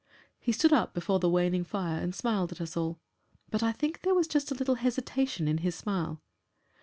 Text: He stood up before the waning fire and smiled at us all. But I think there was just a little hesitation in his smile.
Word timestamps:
He 0.39 0.51
stood 0.51 0.73
up 0.73 0.95
before 0.95 1.19
the 1.19 1.29
waning 1.29 1.63
fire 1.63 2.01
and 2.01 2.15
smiled 2.15 2.51
at 2.51 2.59
us 2.59 2.75
all. 2.75 2.99
But 3.51 3.61
I 3.61 3.71
think 3.71 4.01
there 4.01 4.15
was 4.15 4.27
just 4.27 4.49
a 4.51 4.55
little 4.55 4.73
hesitation 4.81 5.47
in 5.47 5.59
his 5.59 5.75
smile. 5.75 6.23